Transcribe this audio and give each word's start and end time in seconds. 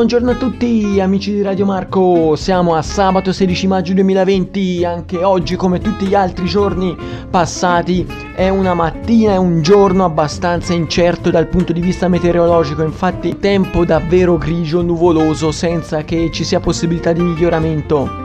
Buongiorno 0.00 0.30
a 0.30 0.34
tutti 0.36 0.98
amici 0.98 1.30
di 1.30 1.42
Radio 1.42 1.66
Marco, 1.66 2.34
siamo 2.34 2.74
a 2.74 2.80
sabato 2.80 3.34
16 3.34 3.66
maggio 3.66 3.92
2020, 3.92 4.82
anche 4.82 5.22
oggi 5.22 5.56
come 5.56 5.78
tutti 5.78 6.06
gli 6.06 6.14
altri 6.14 6.46
giorni 6.46 6.96
passati 7.28 8.06
è 8.34 8.48
una 8.48 8.72
mattina, 8.72 9.32
è 9.32 9.36
un 9.36 9.60
giorno 9.60 10.06
abbastanza 10.06 10.72
incerto 10.72 11.28
dal 11.30 11.48
punto 11.48 11.74
di 11.74 11.82
vista 11.82 12.08
meteorologico, 12.08 12.82
infatti 12.82 13.40
tempo 13.40 13.84
davvero 13.84 14.38
grigio, 14.38 14.80
nuvoloso, 14.80 15.52
senza 15.52 16.02
che 16.02 16.30
ci 16.32 16.44
sia 16.44 16.60
possibilità 16.60 17.12
di 17.12 17.20
miglioramento. 17.20 18.19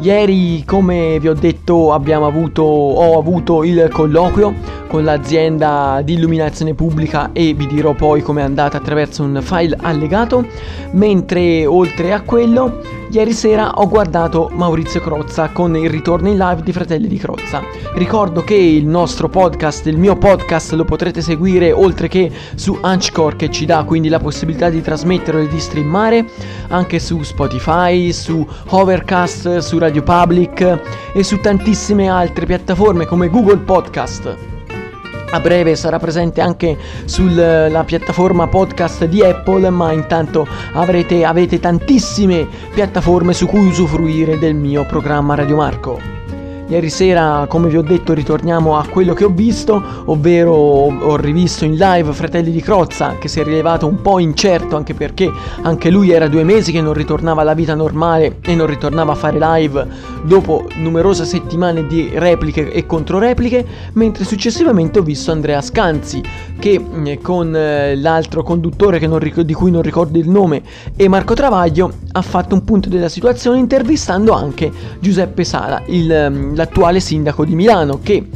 Ieri, 0.00 0.62
come 0.64 1.18
vi 1.18 1.26
ho 1.26 1.34
detto, 1.34 1.92
avuto, 2.26 2.62
ho 2.62 3.18
avuto 3.18 3.64
il 3.64 3.88
colloquio 3.92 4.54
con 4.86 5.02
l'azienda 5.02 6.00
di 6.04 6.14
illuminazione 6.14 6.72
pubblica 6.72 7.30
e 7.32 7.52
vi 7.52 7.66
dirò 7.66 7.94
poi 7.94 8.22
com'è 8.22 8.42
andata 8.42 8.76
attraverso 8.76 9.24
un 9.24 9.40
file 9.42 9.76
allegato, 9.80 10.46
mentre 10.92 11.66
oltre 11.66 12.12
a 12.12 12.20
quello 12.22 12.97
Ieri 13.10 13.32
sera 13.32 13.72
ho 13.76 13.88
guardato 13.88 14.50
Maurizio 14.52 15.00
Crozza 15.00 15.48
con 15.48 15.74
il 15.74 15.88
ritorno 15.88 16.28
in 16.28 16.36
live 16.36 16.60
di 16.62 16.72
Fratelli 16.72 17.08
di 17.08 17.16
Crozza. 17.16 17.62
Ricordo 17.94 18.42
che 18.42 18.54
il 18.54 18.86
nostro 18.86 19.30
podcast, 19.30 19.86
il 19.86 19.96
mio 19.96 20.14
podcast, 20.14 20.72
lo 20.72 20.84
potrete 20.84 21.22
seguire 21.22 21.72
oltre 21.72 22.08
che 22.08 22.30
su 22.54 22.76
Anchor 22.78 23.36
che 23.36 23.50
ci 23.50 23.64
dà 23.64 23.84
quindi 23.84 24.10
la 24.10 24.18
possibilità 24.18 24.68
di 24.68 24.82
trasmetterlo 24.82 25.40
e 25.40 25.48
di 25.48 25.58
streamare 25.58 26.26
anche 26.68 26.98
su 26.98 27.22
Spotify, 27.22 28.12
su 28.12 28.46
Overcast, 28.68 29.56
su 29.58 29.78
Radio 29.78 30.02
Public 30.02 31.10
e 31.14 31.24
su 31.24 31.40
tantissime 31.40 32.08
altre 32.08 32.44
piattaforme 32.44 33.06
come 33.06 33.30
Google 33.30 33.58
Podcast. 33.58 34.57
A 35.30 35.40
breve 35.40 35.76
sarà 35.76 35.98
presente 35.98 36.40
anche 36.40 36.76
sulla 37.04 37.84
piattaforma 37.84 38.48
podcast 38.48 39.04
di 39.04 39.22
Apple, 39.22 39.68
ma 39.68 39.92
intanto 39.92 40.46
avrete, 40.72 41.24
avete 41.24 41.60
tantissime 41.60 42.46
piattaforme 42.72 43.34
su 43.34 43.46
cui 43.46 43.66
usufruire 43.66 44.38
del 44.38 44.54
mio 44.54 44.86
programma 44.86 45.34
Radio 45.34 45.56
Marco. 45.56 46.18
Ieri 46.70 46.90
sera, 46.90 47.46
come 47.48 47.70
vi 47.70 47.78
ho 47.78 47.82
detto, 47.82 48.12
ritorniamo 48.12 48.76
a 48.76 48.86
quello 48.86 49.14
che 49.14 49.24
ho 49.24 49.30
visto, 49.30 49.82
ovvero 50.04 50.52
ho 50.52 51.16
rivisto 51.16 51.64
in 51.64 51.76
live 51.76 52.12
Fratelli 52.12 52.50
di 52.50 52.60
Crozza, 52.60 53.16
che 53.18 53.26
si 53.26 53.40
è 53.40 53.42
rilevato 53.42 53.86
un 53.86 54.02
po' 54.02 54.18
incerto, 54.18 54.76
anche 54.76 54.92
perché 54.92 55.32
anche 55.62 55.88
lui 55.88 56.10
era 56.10 56.28
due 56.28 56.44
mesi 56.44 56.70
che 56.70 56.82
non 56.82 56.92
ritornava 56.92 57.40
alla 57.40 57.54
vita 57.54 57.74
normale 57.74 58.36
e 58.42 58.54
non 58.54 58.66
ritornava 58.66 59.12
a 59.12 59.14
fare 59.14 59.38
live 59.40 59.86
dopo 60.24 60.66
numerose 60.74 61.24
settimane 61.24 61.86
di 61.86 62.10
repliche 62.12 62.70
e 62.70 62.84
controrepliche, 62.84 63.64
mentre 63.94 64.24
successivamente 64.24 64.98
ho 64.98 65.02
visto 65.02 65.32
Andrea 65.32 65.62
Scanzi, 65.62 66.20
che 66.58 66.84
eh, 67.04 67.18
con 67.22 67.56
eh, 67.56 67.96
l'altro 67.96 68.42
conduttore 68.42 68.98
ric- 68.98 69.40
di 69.40 69.54
cui 69.54 69.70
non 69.70 69.80
ricordo 69.80 70.18
il 70.18 70.28
nome 70.28 70.62
e 70.96 71.08
Marco 71.08 71.32
Travaglio 71.32 71.92
ha 72.12 72.20
fatto 72.20 72.54
un 72.54 72.62
punto 72.64 72.90
della 72.90 73.08
situazione 73.08 73.58
intervistando 73.58 74.32
anche 74.32 74.70
Giuseppe 75.00 75.44
Sala, 75.44 75.82
il 75.86 76.12
ehm, 76.12 76.56
l'attuale 76.58 76.98
sindaco 76.98 77.44
di 77.44 77.54
Milano, 77.54 78.00
che 78.02 78.26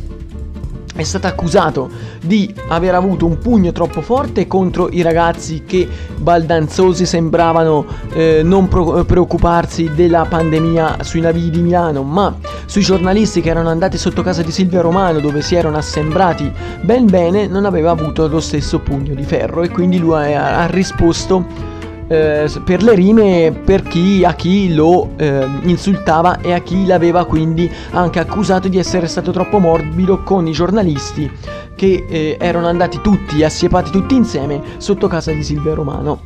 è 0.95 1.03
stato 1.03 1.27
accusato 1.27 1.91
di 2.20 2.55
aver 2.69 2.95
avuto 2.95 3.27
un 3.27 3.39
pugno 3.39 3.73
troppo 3.73 4.03
forte 4.03 4.47
contro 4.47 4.91
i 4.91 5.01
ragazzi 5.01 5.62
che 5.67 5.89
baldanzosi 6.17 7.06
sembravano 7.06 7.84
eh, 8.12 8.42
non 8.45 8.69
pro- 8.69 9.03
preoccuparsi 9.05 9.91
della 9.95 10.27
pandemia 10.29 10.98
sui 11.03 11.20
navi 11.20 11.51
di 11.51 11.62
Milano, 11.62 12.03
ma 12.03 12.37
sui 12.67 12.83
giornalisti 12.83 13.41
che 13.41 13.48
erano 13.48 13.70
andati 13.70 13.98
sotto 13.98 14.23
casa 14.23 14.42
di 14.42 14.52
Silvia 14.52 14.83
Romano 14.83 15.18
dove 15.18 15.42
si 15.42 15.55
erano 15.57 15.79
assembrati 15.79 16.52
ben 16.83 17.07
bene 17.07 17.47
non 17.47 17.64
aveva 17.64 17.91
avuto 17.91 18.29
lo 18.29 18.41
stesso 18.41 18.79
pugno 18.79 19.14
di 19.14 19.24
ferro 19.24 19.63
e 19.63 19.70
quindi 19.70 19.98
lui 19.98 20.35
ha, 20.35 20.63
ha 20.63 20.67
risposto 20.67 21.70
eh, 22.08 22.51
per 22.64 22.83
le 22.83 22.95
rime 22.95 23.52
per 23.64 23.83
chi, 23.83 24.24
a 24.24 24.35
chi 24.35 24.74
lo 24.74 25.11
eh, 25.17 25.46
insultava 25.63 26.40
e 26.40 26.52
a 26.52 26.58
chi 26.58 26.86
l'aveva 26.86 27.24
quindi 27.24 27.70
anche 27.90 28.18
accusato 28.18 28.68
di 28.68 28.79
essere 28.79 29.07
stato 29.07 29.30
troppo 29.30 29.58
morbido 29.58 30.23
con 30.23 30.46
i 30.46 30.52
giornalisti 30.52 31.30
che 31.74 32.05
eh, 32.08 32.36
erano 32.39 32.67
andati 32.68 33.01
tutti, 33.01 33.42
assiepati 33.42 33.91
tutti 33.91 34.14
insieme 34.14 34.61
sotto 34.77 35.08
casa 35.08 35.33
di 35.33 35.42
Silvia 35.42 35.74
Romano. 35.74 36.20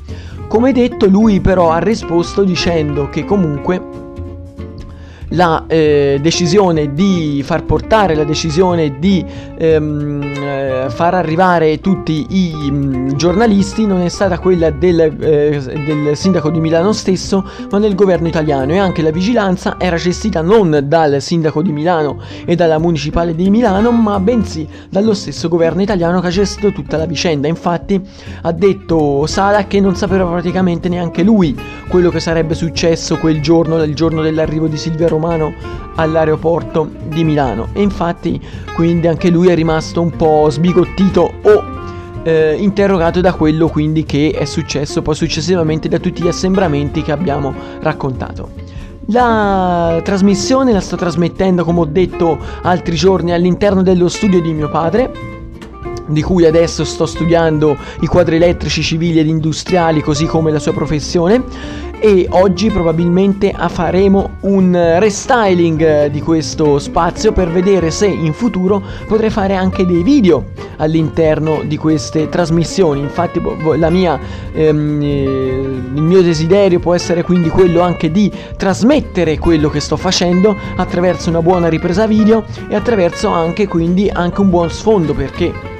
Come 0.48 0.72
detto, 0.72 1.06
lui 1.06 1.40
però 1.40 1.70
ha 1.70 1.78
risposto 1.78 2.44
dicendo 2.44 3.08
che 3.08 3.24
comunque 3.24 4.05
la 5.30 5.64
eh, 5.66 6.18
decisione 6.20 6.92
di 6.92 7.42
far 7.44 7.64
portare, 7.64 8.14
la 8.14 8.24
decisione 8.24 8.98
di 8.98 9.24
ehm, 9.58 10.22
eh, 10.22 10.86
far 10.88 11.14
arrivare 11.14 11.80
tutti 11.80 12.26
i 12.28 12.70
mh, 12.70 12.74
mm, 12.74 13.08
giornalisti 13.14 13.86
non 13.86 14.02
è 14.02 14.08
stata 14.08 14.38
quella 14.38 14.70
del, 14.70 15.00
eh, 15.00 15.60
del, 15.84 16.16
sindaco 16.16 16.50
di 16.50 16.60
Milano 16.60 16.92
stesso, 16.92 17.44
ma 17.70 17.78
del 17.78 17.94
governo 17.94 18.28
italiano 18.28 18.72
e 18.72 18.78
anche 18.78 19.02
la 19.02 19.10
vigilanza 19.10 19.76
era 19.78 19.96
gestita 19.96 20.42
non 20.42 20.84
dal 20.84 21.20
sindaco 21.20 21.62
di 21.62 21.72
Milano 21.72 22.20
e 22.44 22.54
dalla 22.54 22.78
municipale 22.78 23.34
di 23.34 23.50
Milano, 23.50 23.90
ma 23.90 24.20
bensì 24.20 24.68
dallo 24.88 25.14
stesso 25.14 25.48
governo 25.48 25.82
italiano 25.82 26.20
che 26.20 26.28
ha 26.28 26.30
gestito 26.30 26.72
tutta 26.72 26.96
la 26.96 27.06
vicenda. 27.06 27.48
Infatti 27.48 28.00
ha 28.42 28.52
detto 28.52 29.26
Sala 29.26 29.66
che 29.66 29.80
non 29.80 29.96
sapeva 29.96 30.24
praticamente 30.26 30.88
neanche 30.88 31.22
lui 31.22 31.58
quello 31.88 32.10
che 32.10 32.20
sarebbe 32.20 32.54
successo 32.54 33.16
quel 33.16 33.40
giorno, 33.40 33.82
il 33.82 33.94
giorno 33.94 34.22
dell'arrivo 34.22 34.66
di 34.66 34.76
Silvia 34.76 35.08
Romano 35.16 35.52
all'aeroporto 35.96 36.88
di 37.08 37.24
Milano 37.24 37.68
e 37.72 37.82
infatti 37.82 38.40
quindi 38.74 39.06
anche 39.06 39.30
lui 39.30 39.48
è 39.48 39.54
rimasto 39.54 40.00
un 40.00 40.10
po' 40.10 40.48
sbigottito 40.50 41.32
o 41.42 41.64
eh, 42.22 42.56
interrogato 42.58 43.20
da 43.20 43.32
quello 43.32 43.68
quindi 43.68 44.04
che 44.04 44.34
è 44.36 44.44
successo 44.44 45.00
poi 45.00 45.14
successivamente 45.14 45.88
da 45.88 45.98
tutti 45.98 46.22
gli 46.22 46.28
assembramenti 46.28 47.02
che 47.02 47.12
abbiamo 47.12 47.54
raccontato. 47.80 48.64
La 49.10 50.00
trasmissione 50.02 50.72
la 50.72 50.80
sto 50.80 50.96
trasmettendo 50.96 51.64
come 51.64 51.80
ho 51.80 51.84
detto 51.84 52.38
altri 52.62 52.96
giorni 52.96 53.32
all'interno 53.32 53.82
dello 53.82 54.08
studio 54.08 54.40
di 54.40 54.52
mio 54.52 54.68
padre 54.68 55.34
di 56.08 56.22
cui 56.22 56.44
adesso 56.44 56.84
sto 56.84 57.06
studiando 57.06 57.76
i 58.00 58.06
quadri 58.06 58.36
elettrici 58.36 58.82
civili 58.82 59.18
ed 59.18 59.26
industriali 59.26 60.02
così 60.02 60.26
come 60.26 60.50
la 60.50 60.58
sua 60.58 60.72
professione 60.72 61.42
e 61.98 62.26
oggi 62.30 62.70
probabilmente 62.70 63.54
faremo 63.68 64.36
un 64.40 64.96
restyling 64.98 66.06
di 66.06 66.20
questo 66.20 66.78
spazio 66.78 67.32
per 67.32 67.50
vedere 67.50 67.90
se 67.90 68.06
in 68.06 68.32
futuro 68.32 68.82
potrei 69.06 69.30
fare 69.30 69.54
anche 69.54 69.86
dei 69.86 70.02
video 70.02 70.44
all'interno 70.76 71.62
di 71.64 71.76
queste 71.76 72.28
trasmissioni. 72.28 73.00
Infatti 73.00 73.40
mia, 73.90 74.18
ehm, 74.52 75.02
eh, 75.02 75.06
il 75.94 76.02
mio 76.02 76.22
desiderio 76.22 76.78
può 76.78 76.94
essere 76.94 77.22
quindi 77.22 77.48
quello 77.48 77.80
anche 77.80 78.10
di 78.10 78.30
trasmettere 78.56 79.38
quello 79.38 79.70
che 79.70 79.80
sto 79.80 79.96
facendo 79.96 80.54
attraverso 80.76 81.30
una 81.30 81.42
buona 81.42 81.68
ripresa 81.68 82.06
video 82.06 82.44
e 82.68 82.74
attraverso 82.74 83.28
anche 83.28 83.66
quindi 83.66 84.10
anche 84.12 84.40
un 84.40 84.50
buon 84.50 84.70
sfondo 84.70 85.14
perché 85.14 85.74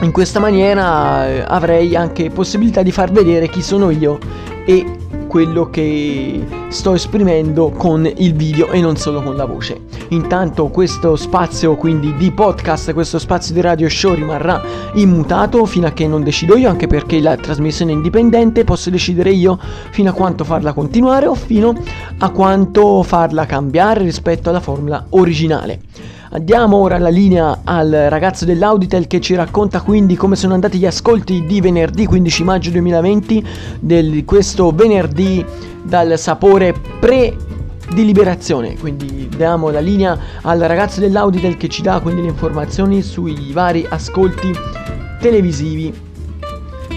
in 0.00 0.12
questa 0.12 0.38
maniera 0.38 1.28
eh, 1.28 1.44
avrei 1.46 1.96
anche 1.96 2.30
possibilità 2.30 2.82
di 2.82 2.92
far 2.92 3.10
vedere 3.10 3.48
chi 3.48 3.62
sono 3.62 3.90
io 3.90 4.18
e 4.64 4.84
quello 5.28 5.70
che 5.70 6.44
sto 6.68 6.94
esprimendo 6.94 7.70
con 7.70 8.10
il 8.16 8.34
video 8.34 8.70
e 8.72 8.80
non 8.80 8.96
solo 8.96 9.22
con 9.22 9.36
la 9.36 9.44
voce. 9.44 9.82
Intanto 10.08 10.66
questo 10.68 11.14
spazio 11.14 11.76
quindi 11.76 12.16
di 12.16 12.32
podcast, 12.32 12.92
questo 12.92 13.20
spazio 13.20 13.54
di 13.54 13.60
radio 13.60 13.88
show 13.88 14.14
rimarrà 14.14 14.60
immutato 14.94 15.64
fino 15.66 15.86
a 15.86 15.92
che 15.92 16.08
non 16.08 16.24
decido 16.24 16.56
io, 16.56 16.68
anche 16.68 16.88
perché 16.88 17.20
la 17.20 17.36
trasmissione 17.36 17.92
è 17.92 17.94
indipendente, 17.94 18.64
posso 18.64 18.90
decidere 18.90 19.30
io 19.30 19.56
fino 19.90 20.10
a 20.10 20.14
quanto 20.14 20.42
farla 20.42 20.72
continuare 20.72 21.26
o 21.26 21.34
fino 21.34 21.72
a 22.18 22.30
quanto 22.30 23.04
farla 23.04 23.46
cambiare 23.46 24.02
rispetto 24.02 24.48
alla 24.48 24.60
formula 24.60 25.06
originale. 25.10 25.80
Diamo 26.36 26.76
ora 26.76 26.98
la 26.98 27.08
linea 27.08 27.60
al 27.64 27.90
ragazzo 28.10 28.44
dell'Auditel 28.44 29.06
che 29.06 29.18
ci 29.18 29.34
racconta 29.34 29.80
quindi 29.80 30.14
come 30.14 30.36
sono 30.36 30.52
andati 30.52 30.76
gli 30.76 30.84
ascolti 30.84 31.46
di 31.46 31.62
venerdì 31.62 32.04
15 32.04 32.44
maggio 32.44 32.70
2020 32.70 33.46
di 33.80 34.24
questo 34.26 34.70
venerdì 34.70 35.42
dal 35.82 36.18
sapore 36.18 36.74
pre 37.00 37.34
di 37.94 38.04
liberazione. 38.04 38.76
Quindi 38.76 39.30
diamo 39.34 39.70
la 39.70 39.80
linea 39.80 40.18
al 40.42 40.60
ragazzo 40.60 41.00
dell'Auditel 41.00 41.56
che 41.56 41.68
ci 41.68 41.80
dà 41.80 41.98
quindi 42.00 42.20
le 42.20 42.28
informazioni 42.28 43.00
sui 43.00 43.50
vari 43.52 43.86
ascolti 43.88 44.52
televisivi. 45.20 46.06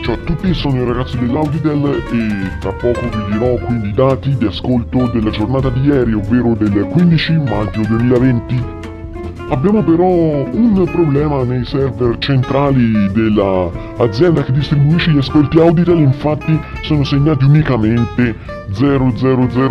Ciao 0.04 0.16
a 0.16 0.18
tutti, 0.26 0.54
sono 0.54 0.82
il 0.82 0.88
ragazzo 0.88 1.16
dell'Auditel 1.16 2.04
e 2.12 2.60
tra 2.60 2.74
poco 2.74 3.00
vi 3.00 3.32
dirò 3.32 3.56
quindi 3.66 3.90
i 3.90 3.94
dati 3.94 4.36
di 4.36 4.46
ascolto 4.46 5.10
della 5.14 5.30
giornata 5.30 5.70
di 5.70 5.88
ieri, 5.88 6.12
ovvero 6.12 6.54
del 6.54 6.86
15 6.92 7.32
maggio 7.38 7.82
2020. 7.88 8.81
Abbiamo 9.52 9.84
però 9.84 10.08
un 10.08 10.90
problema 10.90 11.44
nei 11.44 11.66
server 11.66 12.18
centrali 12.20 13.12
dell'azienda 13.12 14.44
che 14.44 14.54
distribuisce 14.54 15.12
gli 15.12 15.18
ascolti 15.18 15.60
Auditel, 15.60 16.00
infatti 16.00 16.58
sono 16.84 17.04
segnati 17.04 17.44
unicamente 17.44 18.34
000 18.72 19.12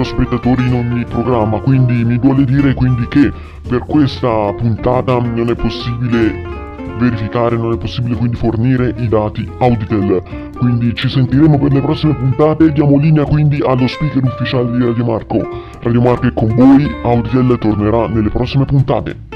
spettatori 0.02 0.66
in 0.66 0.74
ogni 0.74 1.04
programma, 1.06 1.60
quindi 1.60 2.04
mi 2.04 2.18
vuole 2.18 2.44
dire 2.44 2.74
quindi 2.74 3.08
che 3.08 3.32
per 3.66 3.84
questa 3.86 4.52
puntata 4.52 5.18
non 5.18 5.48
è 5.48 5.54
possibile 5.54 6.58
verificare, 6.98 7.56
non 7.56 7.72
è 7.72 7.78
possibile 7.78 8.16
quindi 8.16 8.36
fornire 8.36 8.94
i 8.98 9.08
dati 9.08 9.50
Auditel. 9.60 10.22
Quindi 10.58 10.94
ci 10.94 11.08
sentiremo 11.08 11.58
per 11.58 11.72
le 11.72 11.80
prossime 11.80 12.12
puntate, 12.12 12.70
diamo 12.72 12.98
linea 12.98 13.24
quindi 13.24 13.62
allo 13.62 13.86
speaker 13.86 14.22
ufficiale 14.22 14.70
di 14.76 14.84
Radio 14.84 15.06
Marco. 15.06 15.38
Radio 15.80 16.02
Marco 16.02 16.26
è 16.26 16.32
con 16.34 16.54
voi, 16.54 16.86
Auditel 17.02 17.56
tornerà 17.58 18.08
nelle 18.08 18.28
prossime 18.28 18.66
puntate. 18.66 19.29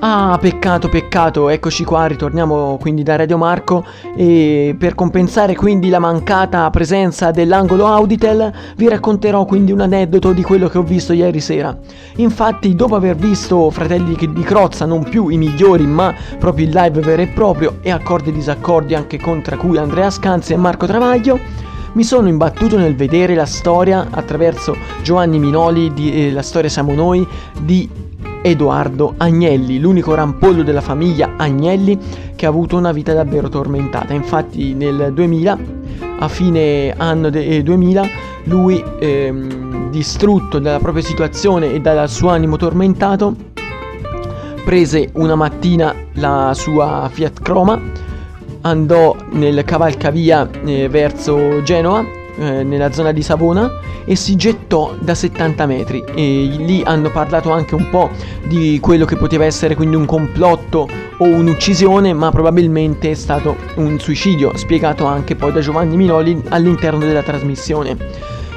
Ah, 0.00 0.38
peccato, 0.40 0.88
peccato, 0.88 1.48
eccoci 1.48 1.82
qua, 1.82 2.06
ritorniamo 2.06 2.76
quindi 2.80 3.02
da 3.02 3.16
Radio 3.16 3.36
Marco 3.36 3.84
e 4.14 4.76
per 4.78 4.94
compensare 4.94 5.56
quindi 5.56 5.88
la 5.88 5.98
mancata 5.98 6.70
presenza 6.70 7.32
dell'angolo 7.32 7.84
Auditel 7.88 8.52
vi 8.76 8.88
racconterò 8.88 9.44
quindi 9.44 9.72
un 9.72 9.80
aneddoto 9.80 10.32
di 10.32 10.42
quello 10.42 10.68
che 10.68 10.78
ho 10.78 10.84
visto 10.84 11.12
ieri 11.12 11.40
sera. 11.40 11.76
Infatti, 12.18 12.76
dopo 12.76 12.94
aver 12.94 13.16
visto 13.16 13.70
Fratelli 13.70 14.14
di 14.14 14.42
Crozza, 14.44 14.84
non 14.84 15.02
più 15.02 15.30
i 15.30 15.36
migliori, 15.36 15.84
ma 15.84 16.14
proprio 16.38 16.66
il 16.66 16.72
live 16.72 17.00
vero 17.00 17.22
e 17.22 17.26
proprio 17.26 17.78
e 17.80 17.90
accordi 17.90 18.28
e 18.28 18.34
disaccordi 18.34 18.94
anche 18.94 19.18
con 19.18 19.42
tra 19.42 19.56
cui 19.56 19.78
Andrea 19.78 20.10
Scanzi 20.10 20.52
e 20.52 20.56
Marco 20.56 20.86
Travaglio, 20.86 21.40
mi 21.94 22.04
sono 22.04 22.28
imbattuto 22.28 22.78
nel 22.78 22.94
vedere 22.94 23.34
la 23.34 23.46
storia 23.46 24.06
attraverso 24.10 24.76
Giovanni 25.02 25.40
Minoli 25.40 25.92
di 25.92 26.28
eh, 26.28 26.32
La 26.32 26.42
storia 26.42 26.70
siamo 26.70 26.92
noi 26.92 27.26
di 27.60 28.06
Edoardo 28.42 29.14
Agnelli, 29.16 29.78
l'unico 29.78 30.14
rampollo 30.14 30.62
della 30.62 30.80
famiglia 30.80 31.34
Agnelli 31.36 31.98
che 32.36 32.46
ha 32.46 32.48
avuto 32.48 32.76
una 32.76 32.92
vita 32.92 33.12
davvero 33.12 33.48
tormentata. 33.48 34.14
Infatti 34.14 34.74
nel 34.74 35.10
2000, 35.12 35.58
a 36.20 36.28
fine 36.28 36.94
anno 36.96 37.30
de- 37.30 37.62
2000, 37.62 38.02
eh, 38.02 38.10
lui, 38.44 38.82
ehm, 39.00 39.90
distrutto 39.90 40.58
dalla 40.58 40.78
propria 40.78 41.02
situazione 41.02 41.72
e 41.72 41.80
dal 41.80 42.08
suo 42.08 42.30
animo 42.30 42.56
tormentato, 42.56 43.34
prese 44.64 45.10
una 45.14 45.34
mattina 45.34 45.94
la 46.14 46.52
sua 46.54 47.08
Fiat 47.10 47.40
Croma, 47.42 47.80
andò 48.62 49.16
nel 49.30 49.64
cavalcavia 49.64 50.48
eh, 50.64 50.88
verso 50.88 51.62
Genova 51.62 52.04
eh, 52.38 52.62
nella 52.62 52.92
zona 52.92 53.12
di 53.12 53.22
Savona 53.22 53.70
e 54.08 54.16
si 54.16 54.36
gettò 54.36 54.94
da 54.98 55.14
70 55.14 55.66
metri. 55.66 56.02
E 56.14 56.48
lì 56.56 56.82
hanno 56.82 57.10
parlato 57.10 57.52
anche 57.52 57.74
un 57.74 57.90
po' 57.90 58.08
di 58.46 58.78
quello 58.80 59.04
che 59.04 59.16
poteva 59.16 59.44
essere 59.44 59.74
quindi 59.74 59.96
un 59.96 60.06
complotto 60.06 60.88
o 61.18 61.24
un'uccisione 61.24 62.14
ma 62.14 62.30
probabilmente 62.30 63.10
è 63.10 63.14
stato 63.14 63.56
un 63.74 63.98
suicidio 64.00 64.56
spiegato 64.56 65.04
anche 65.04 65.36
poi 65.36 65.52
da 65.52 65.60
Giovanni 65.60 65.96
Minoli 65.96 66.42
all'interno 66.48 67.00
della 67.00 67.22
trasmissione. 67.22 67.96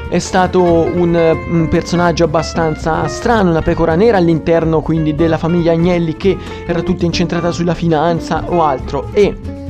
È 0.07 0.19
stato 0.19 0.61
un, 0.61 1.15
un, 1.15 1.67
personaggio 1.69 2.25
abbastanza 2.25 3.07
strano, 3.07 3.49
una 3.49 3.61
pecora 3.61 3.95
nera 3.95 4.17
all'interno 4.17 4.81
quindi 4.81 5.15
della 5.15 5.37
famiglia 5.37 5.71
Agnelli 5.71 6.17
che 6.17 6.37
era 6.65 6.81
tutta 6.81 7.05
incentrata 7.05 7.51
sulla 7.51 7.73
finanza 7.73 8.43
o 8.47 8.63
altro. 8.63 9.09
E 9.13 9.60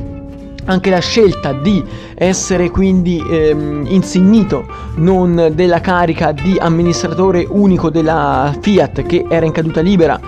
anche 0.64 0.90
la 0.90 1.00
scelta 1.00 1.52
di 1.52 1.82
essere 2.14 2.70
quindi 2.70 3.22
ehm, 3.28 3.86
insignito 3.88 4.66
non 4.96 5.52
della 5.54 5.80
carica 5.80 6.32
di 6.32 6.56
amministratore 6.58 7.46
unico 7.48 7.90
della 7.90 8.54
Fiat 8.60 9.02
che 9.02 9.26
era 9.28 9.46
in 9.46 9.52
caduta 9.52 9.80
libera 9.80 10.20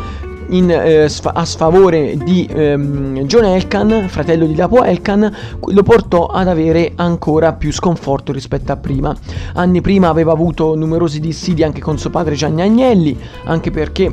in, 0.49 0.71
eh, 0.71 1.05
a 1.05 1.45
sfavore 1.45 2.17
di 2.17 2.49
ehm, 2.51 3.21
John 3.23 3.45
Elkan, 3.45 4.07
fratello 4.09 4.47
di 4.47 4.55
Lapo 4.55 4.83
Elkan, 4.83 5.35
lo 5.61 5.83
portò 5.83 6.27
ad 6.27 6.49
avere 6.49 6.93
ancora 6.97 7.53
più 7.53 7.73
sconforto 7.73 8.33
rispetto 8.33 8.73
a 8.73 8.77
prima. 8.77 9.15
Anni 9.55 9.81
prima 9.81 10.09
aveva 10.09 10.33
avuto 10.33 10.75
numerosi 10.75 11.21
dissidi 11.21 11.63
anche 11.63 11.81
con 11.81 11.99
suo 11.99 12.11
padre 12.11 12.35
Gianni 12.35 12.63
Agnelli, 12.63 13.19
anche 13.45 13.71
perché 13.71 14.13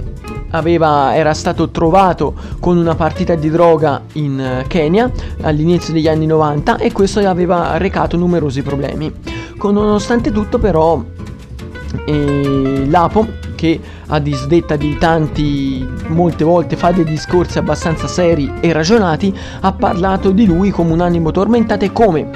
aveva, 0.52 1.16
era 1.16 1.34
stato 1.34 1.70
trovato 1.70 2.34
con 2.60 2.78
una 2.78 2.96
partita 2.96 3.36
di 3.36 3.50
droga 3.50 4.02
in 4.14 4.40
eh, 4.40 4.66
Kenya 4.68 5.12
all'inizio 5.42 5.94
degli 5.94 6.08
anni 6.08 6.26
90 6.26 6.78
e 6.78 6.92
questo 6.92 7.22
gli 7.22 7.26
aveva 7.26 7.78
recato 7.78 8.18
numerosi 8.18 8.62
problemi. 8.62 9.12
Con, 9.58 9.74
nonostante 9.74 10.32
tutto 10.32 10.58
però 10.58 11.04
eh, 12.06 12.86
Lapo 12.88 13.28
che 13.56 13.80
a 14.08 14.20
disdetta 14.20 14.76
di 14.76 14.98
tanti 14.98 15.88
molte 16.08 16.44
volte 16.44 16.76
fa 16.76 16.92
dei 16.92 17.04
discorsi 17.04 17.60
abbastanza 17.60 18.08
seri 18.08 18.52
e 18.60 18.74
ragionati 18.74 19.34
ha 19.60 19.72
parlato 19.72 20.32
di 20.32 20.46
lui 20.46 20.72
come 20.72 20.92
un 20.94 21.02
animo 21.02 21.32
tormentato 21.32 21.86
e 21.86 21.92
come 21.92 22.30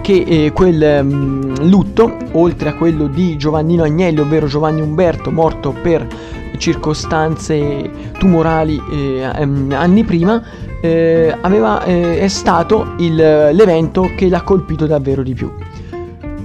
che 0.00 0.24
eh, 0.26 0.52
quel 0.52 1.00
um, 1.02 1.68
lutto 1.68 2.16
oltre 2.32 2.70
a 2.70 2.74
quello 2.74 3.06
di 3.06 3.36
Giovannino 3.36 3.84
Agnelli 3.84 4.20
ovvero 4.20 4.46
Giovanni 4.46 4.80
Umberto 4.80 5.30
morto 5.30 5.72
per 5.72 6.06
circostanze 6.58 7.90
tumorali 8.18 8.80
eh, 8.92 9.30
ehm, 9.34 9.72
anni 9.72 10.04
prima, 10.04 10.42
eh, 10.82 11.34
aveva, 11.40 11.82
eh, 11.84 12.20
è 12.20 12.28
stato 12.28 12.94
il, 12.98 13.14
l'evento 13.14 14.10
che 14.16 14.28
l'ha 14.28 14.42
colpito 14.42 14.86
davvero 14.86 15.22
di 15.22 15.34
più. 15.34 15.50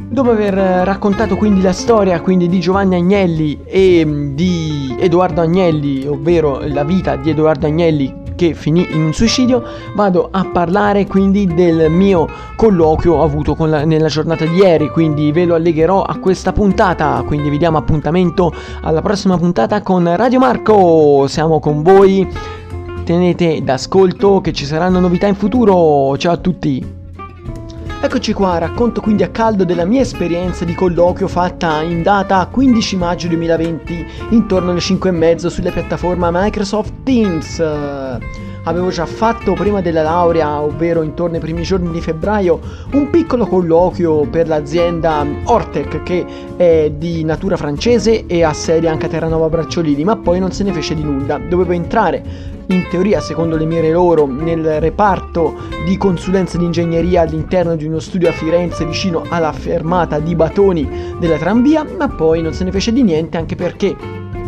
Dopo 0.10 0.30
aver 0.30 0.54
raccontato 0.54 1.36
quindi 1.36 1.62
la 1.62 1.74
storia 1.74 2.22
quindi 2.22 2.48
di 2.48 2.60
Giovanni 2.60 2.96
Agnelli 2.96 3.62
e 3.66 4.06
mm, 4.06 4.36
di 4.36 4.96
Edoardo 5.00 5.42
Agnelli, 5.42 6.06
ovvero 6.06 6.62
la 6.66 6.84
vita 6.84 7.16
di 7.16 7.32
Edoardo 7.32 7.66
Agnelli 7.66 8.22
che 8.44 8.54
finì 8.54 8.86
in 8.92 9.04
un 9.04 9.14
suicidio, 9.14 9.64
vado 9.96 10.28
a 10.30 10.44
parlare 10.44 11.08
quindi 11.08 11.46
del 11.46 11.90
mio 11.90 12.28
colloquio 12.58 13.24
avuto 13.24 13.56
la, 13.66 13.86
nella 13.86 14.08
giornata 14.08 14.44
di 14.44 14.56
ieri, 14.58 14.90
quindi 14.90 15.32
ve 15.32 15.46
lo 15.46 15.56
allegherò 15.56 16.02
a 16.02 16.18
questa 16.18 16.52
puntata, 16.52 17.24
quindi 17.26 17.50
vi 17.50 17.58
diamo 17.58 17.78
appuntamento 17.78 18.54
alla 18.82 19.02
prossima 19.02 19.38
puntata 19.38 19.82
con 19.82 20.14
Radio 20.18 20.40
Marco, 20.40 21.26
siamo 21.28 21.60
con 21.60 21.84
voi, 21.84 22.28
tenete 23.06 23.64
d'ascolto 23.64 24.42
che 24.42 24.52
ci 24.52 24.66
saranno 24.66 25.00
novità 25.00 25.28
in 25.28 25.36
futuro, 25.36 26.18
ciao 26.18 26.34
a 26.34 26.38
tutti! 26.38 27.03
Eccoci 28.06 28.34
qua, 28.34 28.58
racconto 28.58 29.00
quindi 29.00 29.24
a 29.24 29.30
caldo 29.30 29.64
della 29.64 29.86
mia 29.86 30.02
esperienza 30.02 30.66
di 30.66 30.76
colloquio 30.76 31.30
fatta 31.30 31.82
in 31.84 32.04
data 32.04 32.46
15 32.52 32.98
maggio 32.98 33.30
2020 33.30 34.08
intorno 34.32 34.72
alle 34.72 34.82
5 34.82 35.08
e 35.08 35.14
mezzo 35.14 35.50
sulla 35.50 35.72
piattaforma 35.72 36.30
Microsoft 36.30 36.92
Teams. 37.04 37.64
Avevo 38.66 38.90
già 38.90 39.06
fatto 39.06 39.54
prima 39.54 39.80
della 39.80 40.04
laurea, 40.04 40.60
ovvero 40.62 41.02
intorno 41.02 41.36
ai 41.36 41.42
primi 41.42 41.64
giorni 41.64 41.92
di 41.92 42.02
febbraio, 42.02 42.60
un 42.92 43.10
piccolo 43.10 43.46
colloquio 43.46 44.28
per 44.28 44.50
l'azienda 44.50 45.26
Ortec 45.46 46.04
che 46.04 46.26
è 46.58 46.92
di 46.94 47.24
natura 47.24 47.56
francese 47.56 48.26
e 48.26 48.44
ha 48.44 48.52
sede 48.52 48.90
anche 48.90 49.06
a 49.06 49.10
Terranova 49.10 49.48
Bracciolini, 49.48 50.04
ma 50.04 50.18
poi 50.18 50.40
non 50.40 50.52
se 50.52 50.66
ne 50.66 50.74
fece 50.74 50.94
di 50.94 51.04
nulla. 51.04 51.38
Dovevo 51.38 51.72
entrare 51.72 52.52
in 52.68 52.88
teoria 52.90 53.20
secondo 53.20 53.58
le 53.58 53.66
mire 53.66 53.92
loro 53.92 54.26
nel 54.26 54.80
reparto 54.80 55.56
di 55.86 55.98
consulenza 55.98 56.58
di 56.58 56.66
ingegneria 56.66 57.22
all'interno 57.22 57.76
di 57.76 57.86
uno 57.86 58.00
studio 58.00 58.30
a 58.30 58.32
Firenze 58.32 58.86
vicino 58.86 59.24
alla 59.30 59.52
fermata 59.52 60.20
di 60.20 60.36
Batoni 60.36 61.16
della 61.20 61.38
tranvia, 61.38 61.86
ma 61.98 62.08
poi 62.08 62.42
non 62.42 62.54
se 62.54 62.64
ne 62.64 62.72
fece 62.72 62.94
di 62.94 63.04
niente 63.04 63.38
anche 63.38 63.56
perché 63.56 63.96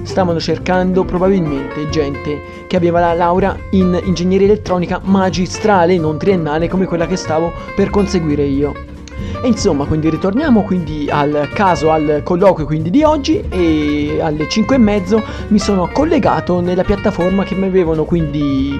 stavano 0.04 0.40
cercando 0.40 1.04
probabilmente 1.04 1.90
gente 1.90 2.66
che 2.68 2.76
aveva 2.76 3.00
la 3.00 3.14
laurea 3.14 3.58
in 3.72 4.00
ingegneria 4.04 4.48
elettronica 4.48 5.02
magistrale, 5.04 5.98
non 5.98 6.18
triennale 6.18 6.70
come 6.70 6.86
quella 6.86 7.08
che 7.08 7.16
stavo 7.16 7.52
per 7.76 7.90
conseguire 7.90 8.44
io. 8.44 8.95
E 9.42 9.48
insomma, 9.48 9.86
quindi 9.86 10.10
ritorniamo 10.10 10.64
quindi 10.64 11.08
al 11.10 11.50
caso, 11.54 11.92
al 11.92 12.22
colloquio 12.24 12.66
quindi 12.66 12.90
di 12.90 13.04
oggi 13.04 13.44
e 13.50 14.20
alle 14.22 14.50
5 14.50 14.76
e 14.76 14.80
mezzo 14.80 15.22
mi 15.50 15.60
sono 15.60 15.90
collegato 15.92 16.60
nella 16.60 16.84
piattaforma 16.84 17.44
che 17.44 17.54
mi 17.56 17.66
avevano 17.66 18.06
quindi 18.06 18.80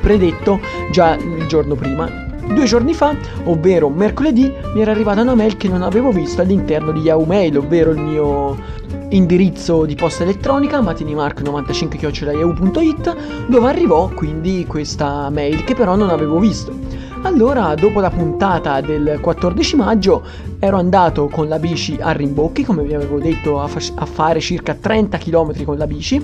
predetto 0.00 0.60
già 0.90 1.14
il 1.14 1.46
giorno 1.46 1.74
prima. 1.74 2.22
Due 2.46 2.66
giorni 2.66 2.92
fa, 2.92 3.16
ovvero 3.44 3.88
mercoledì, 3.88 4.52
mi 4.74 4.82
era 4.82 4.90
arrivata 4.90 5.22
una 5.22 5.34
mail 5.34 5.56
che 5.56 5.68
non 5.68 5.80
avevo 5.82 6.10
visto 6.10 6.42
all'interno 6.42 6.92
di 6.92 7.00
Yahoo 7.00 7.24
Mail, 7.24 7.56
ovvero 7.56 7.90
il 7.90 7.98
mio 7.98 8.54
indirizzo 9.08 9.86
di 9.86 9.94
posta 9.94 10.24
elettronica 10.24 10.82
matinimark95.yahoo.it 10.82 13.46
dove 13.46 13.68
arrivò 13.68 14.08
quindi 14.08 14.66
questa 14.66 15.30
mail 15.30 15.64
che 15.64 15.74
però 15.74 15.96
non 15.96 16.10
avevo 16.10 16.38
visto. 16.38 16.76
Allora, 17.24 17.74
dopo 17.74 18.00
la 18.00 18.10
puntata 18.10 18.82
del 18.82 19.18
14 19.18 19.76
maggio, 19.76 20.22
ero 20.58 20.76
andato 20.76 21.28
con 21.28 21.48
la 21.48 21.58
bici 21.58 21.96
a 21.98 22.12
Rimbocchi, 22.12 22.64
come 22.64 22.82
vi 22.82 22.92
avevo 22.92 23.18
detto, 23.18 23.62
a, 23.62 23.66
fa- 23.66 23.80
a 23.94 24.04
fare 24.04 24.40
circa 24.40 24.74
30 24.74 25.16
km 25.16 25.64
con 25.64 25.78
la 25.78 25.86
bici, 25.86 26.22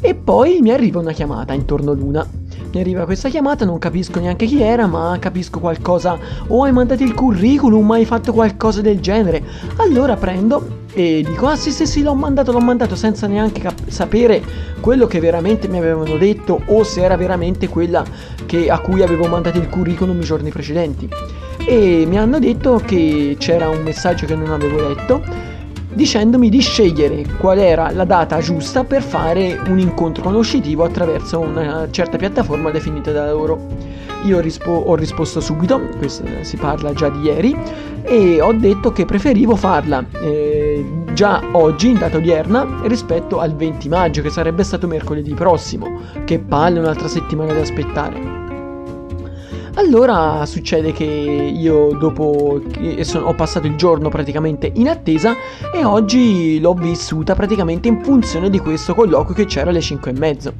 e 0.00 0.14
poi 0.14 0.60
mi 0.62 0.70
arriva 0.70 1.00
una 1.00 1.12
chiamata 1.12 1.52
intorno 1.52 1.92
l'una. 1.92 2.26
Mi 2.72 2.80
arriva 2.80 3.04
questa 3.04 3.28
chiamata, 3.28 3.66
non 3.66 3.78
capisco 3.78 4.20
neanche 4.20 4.46
chi 4.46 4.62
era, 4.62 4.86
ma 4.86 5.18
capisco 5.20 5.60
qualcosa. 5.60 6.18
O 6.46 6.64
hai 6.64 6.72
mandato 6.72 7.02
il 7.02 7.12
curriculum, 7.12 7.90
hai 7.90 8.06
fatto 8.06 8.32
qualcosa 8.32 8.80
del 8.80 9.00
genere. 9.00 9.42
Allora 9.76 10.16
prendo 10.16 10.86
e 10.94 11.22
dico 11.24 11.46
ah 11.46 11.54
sì 11.54 11.70
sì 11.70 11.86
sì 11.86 12.02
l'ho 12.02 12.14
mandato 12.14 12.50
l'ho 12.50 12.60
mandato 12.60 12.96
senza 12.96 13.26
neanche 13.26 13.60
cap- 13.60 13.88
sapere 13.88 14.42
quello 14.80 15.06
che 15.06 15.20
veramente 15.20 15.68
mi 15.68 15.76
avevano 15.76 16.16
detto 16.16 16.62
o 16.64 16.82
se 16.82 17.02
era 17.02 17.14
veramente 17.16 17.68
quella 17.68 18.02
che, 18.48 18.70
a 18.70 18.78
cui 18.80 19.02
avevo 19.02 19.28
mandato 19.28 19.58
il 19.58 19.68
curriculum 19.68 20.18
i 20.18 20.24
giorni 20.24 20.48
precedenti 20.48 21.08
e 21.66 22.06
mi 22.08 22.16
hanno 22.16 22.38
detto 22.38 22.80
che 22.82 23.36
c'era 23.38 23.68
un 23.68 23.82
messaggio 23.82 24.24
che 24.24 24.34
non 24.34 24.50
avevo 24.50 24.88
letto 24.88 25.22
dicendomi 25.92 26.48
di 26.48 26.60
scegliere 26.60 27.24
qual 27.38 27.58
era 27.58 27.90
la 27.90 28.04
data 28.04 28.38
giusta 28.38 28.84
per 28.84 29.02
fare 29.02 29.60
un 29.66 29.78
incontro 29.78 30.22
conoscitivo 30.22 30.84
attraverso 30.84 31.40
una 31.40 31.88
certa 31.90 32.16
piattaforma 32.16 32.70
definita 32.70 33.10
da 33.10 33.30
loro. 33.30 33.66
Io 34.24 34.38
rispo- 34.40 34.70
ho 34.70 34.94
risposto 34.94 35.40
subito, 35.40 35.80
questo 35.98 36.24
si 36.42 36.56
parla 36.56 36.92
già 36.92 37.08
di 37.08 37.20
ieri, 37.20 37.56
e 38.02 38.40
ho 38.40 38.52
detto 38.52 38.92
che 38.92 39.04
preferivo 39.04 39.56
farla 39.56 40.04
eh, 40.20 40.84
già 41.12 41.42
oggi, 41.52 41.90
in 41.90 41.98
data 41.98 42.16
odierna, 42.16 42.80
rispetto 42.84 43.40
al 43.40 43.54
20 43.54 43.88
maggio, 43.88 44.22
che 44.22 44.30
sarebbe 44.30 44.62
stato 44.62 44.86
mercoledì 44.86 45.34
prossimo. 45.34 46.00
Che 46.24 46.38
palle, 46.38 46.78
un'altra 46.78 47.08
settimana 47.08 47.52
da 47.52 47.60
aspettare. 47.60 48.37
Allora 49.78 50.44
succede 50.44 50.90
che 50.90 51.04
io 51.04 51.92
dopo 51.92 52.60
che 52.68 53.04
sono, 53.04 53.26
ho 53.26 53.34
passato 53.36 53.68
il 53.68 53.76
giorno 53.76 54.08
praticamente 54.08 54.72
in 54.74 54.88
attesa 54.88 55.36
e 55.72 55.84
oggi 55.84 56.58
l'ho 56.58 56.74
vissuta 56.74 57.36
praticamente 57.36 57.86
in 57.86 58.02
funzione 58.02 58.50
di 58.50 58.58
questo 58.58 58.92
colloquio 58.92 59.36
che 59.36 59.44
c'era 59.44 59.70
alle 59.70 59.80
5 59.80 60.10
e 60.10 60.18
mezzo. 60.18 60.52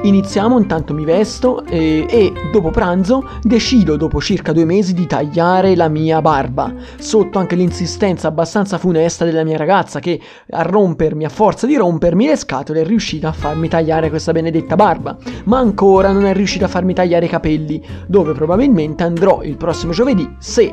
Iniziamo, 0.00 0.58
intanto 0.58 0.94
mi 0.94 1.04
vesto 1.04 1.64
e, 1.64 2.06
e, 2.08 2.32
dopo 2.52 2.70
pranzo 2.70 3.28
decido, 3.42 3.96
dopo 3.96 4.20
circa 4.20 4.52
due 4.52 4.64
mesi, 4.64 4.94
di 4.94 5.06
tagliare 5.06 5.74
la 5.74 5.88
mia 5.88 6.20
barba, 6.20 6.72
sotto 6.98 7.38
anche 7.38 7.56
l'insistenza 7.56 8.28
abbastanza 8.28 8.78
funesta 8.78 9.24
della 9.24 9.42
mia 9.42 9.56
ragazza 9.56 9.98
che 9.98 10.20
a 10.50 10.62
rompermi, 10.62 11.24
a 11.24 11.28
forza 11.28 11.66
di 11.66 11.74
rompermi 11.74 12.26
le 12.26 12.36
scatole, 12.36 12.82
è 12.82 12.84
riuscita 12.84 13.28
a 13.28 13.32
farmi 13.32 13.68
tagliare 13.68 14.08
questa 14.08 14.30
benedetta 14.30 14.76
barba, 14.76 15.16
ma 15.44 15.58
ancora 15.58 16.12
non 16.12 16.26
è 16.26 16.32
riuscita 16.32 16.66
a 16.66 16.68
farmi 16.68 16.94
tagliare 16.94 17.26
i 17.26 17.28
capelli, 17.30 17.82
dove 18.06 18.32
probabilmente 18.34 19.02
andrò 19.02 19.42
il 19.42 19.56
prossimo 19.56 19.92
giovedì 19.92 20.36
se 20.38 20.72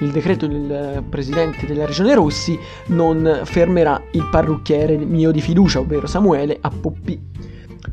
il 0.00 0.10
decreto 0.10 0.46
del 0.46 1.02
presidente 1.08 1.66
della 1.66 1.86
regione 1.86 2.14
Rossi 2.14 2.58
non 2.86 3.40
fermerà 3.44 4.00
il 4.12 4.28
parrucchiere 4.30 4.96
mio 4.96 5.30
di 5.30 5.40
fiducia, 5.40 5.80
ovvero 5.80 6.06
Samuele, 6.06 6.58
a 6.60 6.70
Poppi. 6.70 7.33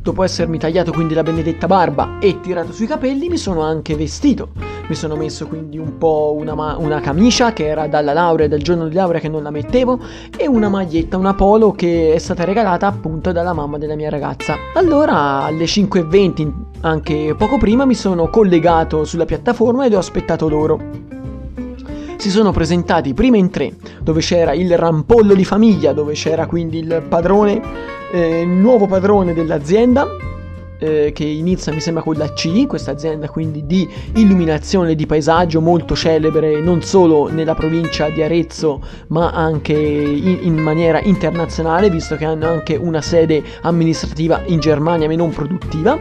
Dopo 0.03 0.23
essermi 0.23 0.57
tagliato 0.57 0.91
quindi 0.91 1.13
la 1.13 1.21
benedetta 1.21 1.67
barba 1.67 2.17
e 2.19 2.39
tirato 2.39 2.71
sui 2.71 2.87
capelli, 2.87 3.29
mi 3.29 3.37
sono 3.37 3.61
anche 3.61 3.95
vestito. 3.95 4.49
Mi 4.87 4.95
sono 4.95 5.15
messo 5.15 5.45
quindi 5.45 5.77
un 5.77 5.99
po' 5.99 6.35
una, 6.35 6.55
ma- 6.55 6.75
una 6.79 6.99
camicia 6.99 7.53
che 7.53 7.67
era 7.67 7.85
dalla 7.85 8.11
laurea, 8.11 8.47
dal 8.47 8.63
giorno 8.63 8.87
di 8.87 8.95
laurea 8.95 9.19
che 9.19 9.29
non 9.29 9.43
la 9.43 9.51
mettevo, 9.51 9.99
e 10.35 10.47
una 10.47 10.69
maglietta, 10.69 11.17
una 11.17 11.35
polo 11.35 11.73
che 11.73 12.15
è 12.15 12.17
stata 12.17 12.43
regalata 12.45 12.87
appunto 12.87 13.31
dalla 13.31 13.53
mamma 13.53 13.77
della 13.77 13.95
mia 13.95 14.09
ragazza. 14.09 14.55
Allora 14.73 15.43
alle 15.43 15.65
5.20, 15.65 16.51
anche 16.81 17.35
poco 17.37 17.59
prima, 17.59 17.85
mi 17.85 17.93
sono 17.93 18.27
collegato 18.29 19.03
sulla 19.03 19.25
piattaforma 19.25 19.85
ed 19.85 19.93
ho 19.93 19.99
aspettato 19.99 20.49
loro 20.49 21.19
si 22.21 22.29
sono 22.29 22.51
presentati 22.51 23.15
prima 23.15 23.37
in 23.37 23.49
tre, 23.49 23.73
dove 23.99 24.21
c'era 24.21 24.53
il 24.53 24.77
rampollo 24.77 25.33
di 25.33 25.43
famiglia, 25.43 25.91
dove 25.91 26.13
c'era 26.13 26.45
quindi 26.45 26.77
il 26.77 27.03
padrone 27.09 27.59
eh, 28.11 28.45
nuovo 28.45 28.85
padrone 28.85 29.33
dell'azienda 29.33 30.05
eh, 30.77 31.11
che 31.15 31.23
inizia 31.23 31.73
mi 31.73 31.79
sembra 31.79 32.03
con 32.03 32.17
la 32.17 32.31
C, 32.33 32.67
questa 32.67 32.91
azienda 32.91 33.27
quindi 33.27 33.65
di 33.65 33.89
illuminazione 34.13 34.93
di 34.93 35.07
paesaggio 35.07 35.61
molto 35.61 35.95
celebre 35.95 36.61
non 36.61 36.83
solo 36.83 37.27
nella 37.27 37.55
provincia 37.55 38.07
di 38.09 38.21
Arezzo 38.21 38.83
ma 39.07 39.31
anche 39.31 39.73
in, 39.73 40.41
in 40.41 40.57
maniera 40.57 41.01
internazionale 41.01 41.89
visto 41.89 42.17
che 42.17 42.25
hanno 42.25 42.47
anche 42.47 42.75
una 42.75 43.01
sede 43.01 43.41
amministrativa 43.61 44.43
in 44.45 44.59
Germania 44.59 45.07
ma 45.07 45.15
non 45.15 45.31
produttiva 45.31 45.97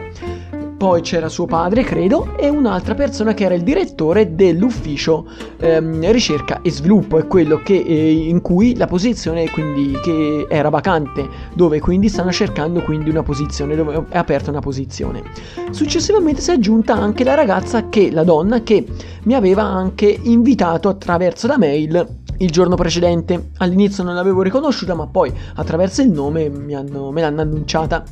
poi 0.81 1.01
c'era 1.01 1.29
suo 1.29 1.45
padre, 1.45 1.83
credo, 1.83 2.35
e 2.39 2.49
un'altra 2.49 2.95
persona 2.95 3.35
che 3.35 3.43
era 3.43 3.53
il 3.53 3.61
direttore 3.61 4.33
dell'ufficio 4.33 5.27
ehm, 5.59 6.11
ricerca 6.11 6.63
e 6.63 6.71
sviluppo, 6.71 7.19
è 7.19 7.27
quello 7.27 7.61
che, 7.61 7.75
eh, 7.75 8.11
in 8.11 8.41
cui 8.41 8.75
la 8.75 8.87
posizione 8.87 9.47
quindi 9.51 9.95
che 10.01 10.47
era 10.49 10.69
vacante, 10.69 11.29
dove 11.53 11.79
quindi 11.79 12.09
stanno 12.09 12.31
cercando 12.31 12.81
quindi 12.81 13.11
una 13.11 13.21
posizione, 13.21 13.75
dove 13.75 14.05
è 14.09 14.17
aperta 14.17 14.49
una 14.49 14.59
posizione. 14.59 15.21
Successivamente 15.69 16.41
si 16.41 16.49
è 16.49 16.53
aggiunta 16.53 16.95
anche 16.95 17.23
la 17.23 17.35
ragazza 17.35 17.87
che, 17.87 18.09
la 18.11 18.23
donna, 18.23 18.63
che 18.63 18.83
mi 19.25 19.35
aveva 19.35 19.61
anche 19.61 20.19
invitato 20.23 20.89
attraverso 20.89 21.45
la 21.45 21.59
mail 21.59 22.07
il 22.37 22.49
giorno 22.49 22.73
precedente. 22.73 23.51
All'inizio 23.57 24.03
non 24.03 24.15
l'avevo 24.15 24.41
riconosciuta, 24.41 24.95
ma 24.95 25.05
poi 25.05 25.31
attraverso 25.57 26.01
il 26.01 26.09
nome 26.09 26.51
hanno, 26.73 27.11
me 27.11 27.21
l'hanno 27.21 27.41
annunciata 27.41 28.03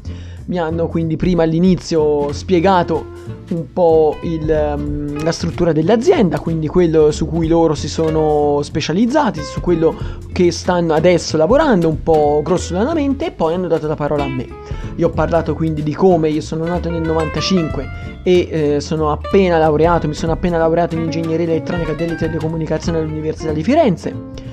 mi 0.50 0.58
hanno 0.58 0.88
quindi 0.88 1.16
prima 1.16 1.44
all'inizio 1.44 2.34
spiegato 2.34 3.18
un 3.50 3.72
po' 3.72 4.18
il, 4.22 4.74
um, 4.76 5.24
la 5.24 5.32
struttura 5.32 5.72
dell'azienda, 5.72 6.40
quindi 6.40 6.68
quello 6.68 7.12
su 7.12 7.28
cui 7.28 7.48
loro 7.48 7.76
si 7.76 7.88
sono 7.88 8.60
specializzati, 8.64 9.42
su 9.42 9.62
quello 9.62 9.96
che 10.32 10.52
stanno 10.52 10.94
adesso 10.94 11.38
lavorando 11.38 11.88
un 11.88 12.02
po' 12.02 12.42
grossolanamente 12.44 13.28
e 13.28 13.32
poi 13.32 13.54
hanno 13.54 13.68
dato 13.68 13.88
la 13.88 13.96
parola 13.96 14.24
a 14.24 14.28
me. 14.28 14.48
Io 14.96 15.08
ho 15.08 15.12
parlato 15.12 15.54
quindi 15.54 15.84
di 15.84 15.94
come 15.94 16.30
io 16.30 16.42
sono 16.42 16.66
nato 16.66 16.90
nel 16.90 17.02
95 17.02 17.90
e 18.24 18.48
eh, 18.50 18.80
sono 18.82 19.12
appena 19.12 19.60
laureato, 19.60 20.08
mi 20.08 20.16
sono 20.16 20.32
appena 20.32 20.58
laureato 20.58 20.96
in 20.96 21.02
ingegneria 21.02 21.46
elettronica 21.46 21.94
delle 21.94 22.16
telecomunicazioni 22.16 22.98
all'Università 22.98 23.52
di 23.52 23.64
Firenze 23.64 24.49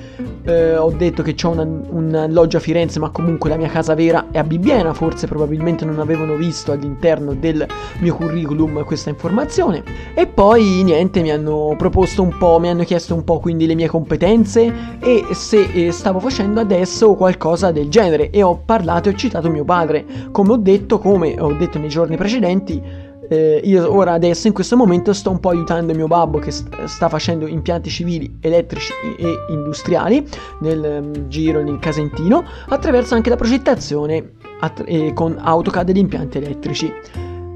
eh, 0.47 0.77
ho 0.77 0.91
detto 0.91 1.23
che 1.23 1.35
ho 1.43 1.51
un 1.51 2.15
alloggio 2.15 2.57
a 2.57 2.59
Firenze, 2.61 2.99
ma 2.99 3.09
comunque 3.09 3.49
la 3.49 3.57
mia 3.57 3.67
casa 3.67 3.93
vera 3.95 4.27
è 4.31 4.37
a 4.37 4.43
Bibbiena, 4.43 4.93
forse 4.93 5.27
probabilmente 5.27 5.83
non 5.83 5.99
avevano 5.99 6.35
visto 6.35 6.71
all'interno 6.71 7.33
del 7.33 7.67
mio 7.99 8.15
curriculum 8.15 8.83
questa 8.85 9.09
informazione. 9.09 9.83
E 10.13 10.25
poi 10.25 10.83
niente, 10.83 11.21
mi 11.21 11.31
hanno 11.31 11.75
proposto 11.77 12.21
un 12.23 12.37
po', 12.37 12.59
mi 12.59 12.69
hanno 12.69 12.83
chiesto 12.83 13.13
un 13.13 13.25
po' 13.25 13.39
quindi 13.39 13.65
le 13.65 13.75
mie 13.75 13.87
competenze 13.87 14.73
e 14.99 15.25
se 15.31 15.69
eh, 15.73 15.91
stavo 15.91 16.19
facendo 16.19 16.61
adesso 16.61 17.13
qualcosa 17.15 17.71
del 17.71 17.89
genere 17.89 18.29
e 18.29 18.41
ho 18.41 18.61
parlato 18.63 19.09
e 19.09 19.11
ho 19.11 19.15
citato 19.15 19.49
mio 19.49 19.65
padre. 19.65 20.05
Come 20.31 20.53
ho 20.53 20.57
detto, 20.57 20.97
come 20.97 21.35
ho 21.37 21.51
detto 21.53 21.77
nei 21.77 21.89
giorni 21.89 22.15
precedenti, 22.15 23.06
eh, 23.29 23.61
io 23.63 23.93
ora 23.93 24.13
adesso 24.13 24.47
in 24.47 24.53
questo 24.53 24.75
momento 24.77 25.13
sto 25.13 25.29
un 25.31 25.39
po' 25.39 25.49
aiutando 25.49 25.93
mio 25.93 26.07
babbo 26.07 26.39
che 26.39 26.51
st- 26.51 26.83
sta 26.85 27.09
facendo 27.09 27.47
impianti 27.47 27.89
civili, 27.89 28.37
elettrici 28.41 28.93
e 29.17 29.35
industriali 29.49 30.25
nel 30.61 31.01
um, 31.01 31.27
giro 31.27 31.61
nel 31.63 31.79
Casentino 31.79 32.43
attraverso 32.69 33.15
anche 33.15 33.29
la 33.29 33.35
progettazione 33.35 34.31
att- 34.59 34.83
eh, 34.85 35.13
con 35.13 35.37
AutoCAD 35.39 35.85
degli 35.85 35.97
impianti 35.97 36.37
elettrici. 36.37 36.91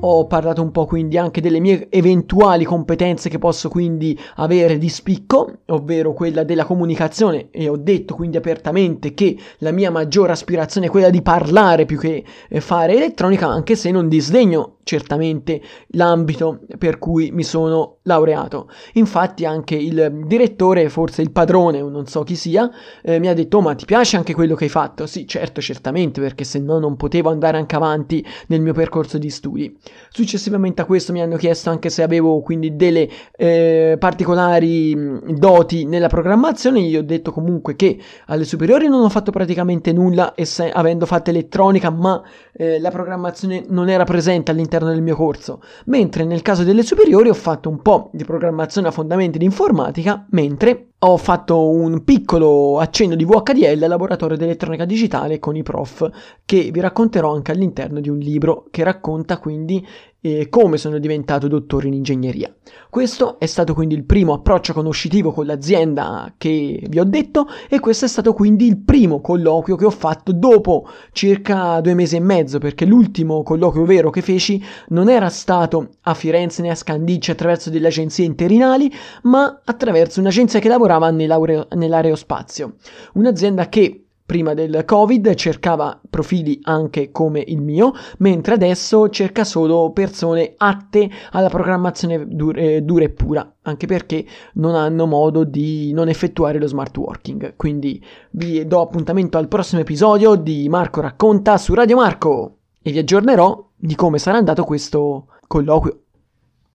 Ho 0.04 0.26
parlato 0.26 0.64
un 0.64 0.72
po' 0.72 0.88
quindi 0.88 1.20
anche 1.20 1.42
delle 1.42 1.60
mie 1.60 1.88
eventuali 1.92 2.64
competenze 2.64 3.30
che 3.30 3.38
posso 3.38 3.70
quindi 3.70 4.18
avere 4.38 4.80
di 4.80 4.90
spicco, 4.90 5.60
ovvero 5.68 6.14
quella 6.14 6.44
della 6.44 6.66
comunicazione 6.66 7.50
e 7.52 7.70
ho 7.70 7.78
detto 7.78 8.16
quindi 8.16 8.38
apertamente 8.38 9.14
che 9.14 9.38
la 9.60 9.70
mia 9.70 9.92
maggiore 9.92 10.32
aspirazione 10.32 10.88
è 10.88 10.90
quella 10.90 11.12
di 11.12 11.22
parlare 11.22 11.86
più 11.86 12.00
che 12.00 12.24
eh, 12.50 12.62
fare 12.62 12.96
elettronica, 12.96 13.48
anche 13.48 13.76
se 13.76 13.92
non 13.92 14.08
disdegno 14.08 14.78
certamente 14.84 15.62
l'ambito 15.90 16.62
per 16.78 16.98
cui 16.98 17.32
mi 17.32 17.44
sono 17.44 17.98
laureato. 18.04 18.70
Infatti 18.94 19.46
anche 19.46 19.76
il 19.76 20.24
direttore, 20.26 20.90
forse 20.90 21.22
il 21.22 21.32
padrone, 21.32 21.82
non 21.82 22.08
so 22.08 22.24
chi 22.24 22.36
sia, 22.36 22.70
eh, 23.04 23.20
mi 23.20 23.28
ha 23.28 23.34
detto 23.34 23.58
oh, 23.58 23.62
ma 23.62 23.76
ti 23.76 23.86
piace 23.86 24.18
anche 24.18 24.34
quello 24.34 24.56
che 24.56 24.66
hai 24.66 24.70
fatto? 24.70 25.06
Sì, 25.06 25.28
certo, 25.28 25.62
certamente, 25.62 26.20
perché 26.20 26.44
se 26.44 26.60
no 26.60 26.80
non 26.80 26.96
potevo 26.96 27.30
andare 27.30 27.58
anche 27.58 27.76
avanti 27.76 28.26
nel 28.48 28.62
mio 28.62 28.74
percorso 28.74 29.18
di 29.18 29.30
studi. 29.30 29.78
Successivamente 30.10 30.82
a 30.82 30.86
questo 30.86 31.12
mi 31.12 31.22
hanno 31.22 31.38
chiesto 31.38 31.70
anche 31.70 31.90
se 31.90 32.04
avevo 32.04 32.42
quindi 32.42 32.76
delle 32.76 33.08
eh, 33.36 33.96
particolari 33.98 34.94
doti 35.38 35.86
nella 35.86 36.08
programmazione, 36.08 36.80
io 36.82 37.00
ho 37.00 37.04
detto 37.04 37.32
comunque 37.32 37.76
che 37.76 37.98
alle 38.26 38.44
superiori 38.44 38.88
non 38.88 39.04
ho 39.04 39.10
fatto 39.10 39.32
praticamente 39.32 39.94
nulla, 39.94 40.34
ess- 40.36 40.70
avendo 40.72 41.06
fatto 41.06 41.30
elettronica, 41.30 41.90
ma 41.90 42.22
eh, 42.54 42.80
la 42.80 42.92
programmazione 42.92 43.64
non 43.70 43.90
era 43.90 44.04
presente 44.04 44.52
all'interno 44.52 44.90
del 44.90 45.02
mio 45.02 45.16
corso, 45.16 45.62
mentre 45.86 46.26
nel 46.26 46.42
caso 46.42 46.64
delle 46.64 46.84
superiori 46.84 47.30
ho 47.30 47.34
fatto 47.34 47.70
un 47.70 47.82
po' 47.82 48.10
di 48.14 48.26
programmazione 48.26 48.88
a 48.90 48.92
fondamenti 48.92 49.38
di 49.38 49.46
informatica, 49.46 50.26
mentre 50.32 50.91
ho 51.04 51.18
fatto 51.18 51.70
un 51.70 52.04
piccolo 52.04 52.78
accenno 52.78 53.16
di 53.16 53.26
VHDL 53.26 53.88
laboratorio 53.88 54.38
di 54.38 54.44
elettronica 54.44 54.86
digitale 54.86 55.40
con 55.40 55.56
i 55.56 55.64
prof, 55.64 56.08
che 56.46 56.70
vi 56.72 56.80
racconterò 56.80 57.34
anche 57.34 57.52
all'interno 57.52 58.00
di 58.00 58.10
un 58.10 58.20
libro 58.20 58.66
che 58.70 58.84
racconta 58.84 59.40
quindi 59.40 59.84
eh, 60.22 60.50
come 60.50 60.78
sono 60.78 61.00
diventato 61.00 61.48
dottore 61.48 61.88
in 61.88 61.94
ingegneria. 61.94 62.54
Questo 62.90 63.40
è 63.40 63.46
stato 63.46 63.74
quindi 63.74 63.96
il 63.96 64.04
primo 64.04 64.34
approccio 64.34 64.74
conoscitivo 64.74 65.32
con 65.32 65.46
l'azienda 65.46 66.34
che 66.38 66.84
vi 66.88 67.00
ho 67.00 67.04
detto 67.04 67.48
e 67.70 67.80
questo 67.80 68.06
è 68.06 68.08
stato 68.08 68.34
quindi 68.34 68.68
il 68.68 68.78
primo 68.78 69.22
colloquio 69.22 69.76
che 69.76 69.86
ho 69.86 69.92
fatto 69.92 70.32
dopo 70.32 70.88
circa 71.12 71.80
due 71.82 71.94
mesi 71.94 72.16
e 72.16 72.20
mezzo, 72.20 72.60
perché 72.60 72.86
l'ultimo 72.86 73.44
colloquio 73.44 73.86
vero 73.86 74.10
che 74.10 74.22
feci 74.22 74.64
non 74.90 75.10
era 75.10 75.30
stato 75.30 75.90
a 76.02 76.14
Firenze 76.14 76.62
né 76.62 76.70
a 76.70 76.76
Scandicci 76.76 77.32
attraverso 77.32 77.70
delle 77.70 77.88
agenzie 77.88 78.26
interinali, 78.26 78.92
ma 79.24 79.62
attraverso 79.64 80.20
un'agenzia 80.20 80.60
che 80.60 80.68
lavorava 80.68 81.10
nell'aerospazio. 81.10 82.76
Un'azienda 83.14 83.70
che 83.70 84.01
prima 84.32 84.54
del 84.54 84.86
Covid 84.86 85.34
cercava 85.34 86.00
profili 86.10 86.58
anche 86.64 87.12
come 87.12 87.44
il 87.46 87.62
mio, 87.62 87.92
mentre 88.20 88.54
adesso 88.54 89.10
cerca 89.10 89.44
solo 89.44 89.92
persone 89.92 90.54
atte 90.56 91.10
alla 91.32 91.50
programmazione 91.50 92.26
dura, 92.30 92.62
eh, 92.62 92.82
dura 92.82 93.04
e 93.04 93.10
pura, 93.10 93.56
anche 93.64 93.88
perché 93.88 94.26
non 94.54 94.76
hanno 94.76 95.06
modo 95.06 95.44
di 95.44 95.92
non 95.92 96.08
effettuare 96.08 96.60
lo 96.60 96.68
smart 96.68 96.96
working. 96.96 97.58
Quindi 97.58 98.02
vi 98.32 98.66
do 98.66 98.80
appuntamento 98.80 99.38
al 99.38 99.50
prossimo 99.50 99.82
episodio 99.82 100.36
di 100.36 100.70
Marco 100.70 101.02
racconta 101.02 101.58
su 101.58 101.74
Radio 101.74 101.98
Marco 101.98 102.60
e 102.82 102.92
vi 102.94 103.00
aggiornerò 103.00 103.68
di 103.76 103.96
come 103.96 104.18
sarà 104.18 104.38
andato 104.38 104.64
questo 104.64 105.26
colloquio. 105.46 106.01